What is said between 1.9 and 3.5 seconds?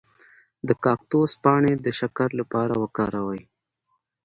شکر لپاره وکاروئ